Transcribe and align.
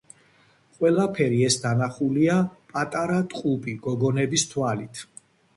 ყველაფერი 0.77 1.41
ეს 1.49 1.57
დანახულია 1.65 2.37
პატარა 2.73 3.21
ტყუპი 3.35 3.77
გოგონების 3.87 4.51
თვალით. 4.55 5.05